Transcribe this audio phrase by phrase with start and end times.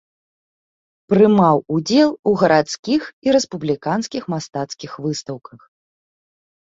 [1.13, 5.59] Прымаў удзел у гарадскіх і рэспубліканскіх мастацкіх выстаўках.